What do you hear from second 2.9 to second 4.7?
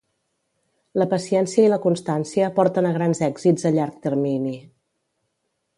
a grans èxits a llarg termini.